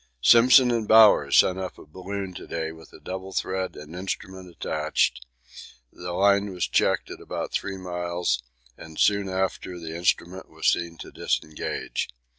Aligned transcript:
Simpson 0.23 0.71
and 0.71 0.87
Bowers 0.87 1.37
sent 1.37 1.59
up 1.59 1.77
a 1.77 1.85
balloon 1.85 2.33
to 2.33 2.47
day 2.47 2.71
with 2.71 2.91
a 2.91 2.99
double 2.99 3.31
thread 3.33 3.75
and 3.75 3.95
instrument 3.95 4.49
attached; 4.49 5.27
the 5.93 6.11
line 6.13 6.49
was 6.49 6.67
checked 6.67 7.11
at 7.11 7.21
about 7.21 7.51
3 7.53 7.77
miles, 7.77 8.41
and 8.75 8.97
soon 8.97 9.29
after 9.29 9.77
the 9.77 9.95
instrument 9.95 10.49
was 10.49 10.65
seen 10.67 10.97
to 10.97 11.11
disengage. 11.11 12.09